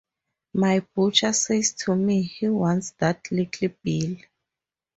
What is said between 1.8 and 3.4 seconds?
me he wants that